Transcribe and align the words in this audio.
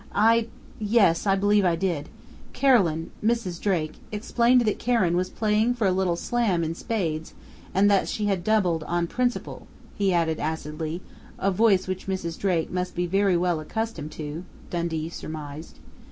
"I 0.15 0.47
yes, 0.79 1.27
I 1.27 1.35
believe 1.35 1.63
I 1.63 1.75
did. 1.75 2.09
Carolyn 2.53 3.11
Mrs. 3.23 3.61
Drake 3.61 3.99
explained 4.11 4.61
that 4.61 4.79
Karen 4.79 5.15
was 5.15 5.29
playing 5.29 5.75
for 5.75 5.85
a 5.85 5.91
little 5.91 6.15
slam 6.15 6.63
in 6.63 6.73
Spades, 6.73 7.35
and 7.71 7.87
that 7.91 8.07
she 8.09 8.25
had 8.25 8.43
doubled 8.43 8.81
'on 8.85 9.05
principle'," 9.05 9.67
he 9.95 10.11
added 10.11 10.39
acidly 10.39 11.03
a 11.37 11.51
voice 11.51 11.87
which 11.87 12.07
Mrs. 12.07 12.35
Drake 12.39 12.71
must 12.71 12.95
be 12.95 13.05
very 13.05 13.37
well 13.37 13.59
accustomed 13.59 14.11
to, 14.13 14.43
Dundee 14.71 15.09
surmised. 15.09 15.77